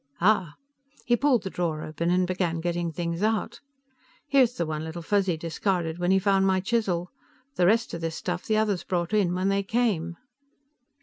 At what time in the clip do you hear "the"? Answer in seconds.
1.43-1.51, 4.55-4.65, 7.55-7.67, 8.47-8.57